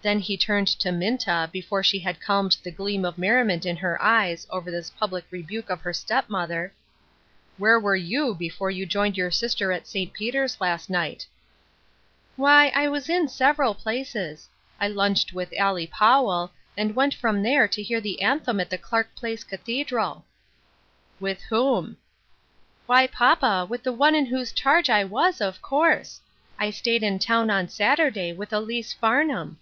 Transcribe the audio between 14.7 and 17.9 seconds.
I lunched with Allie Powell, and went from there to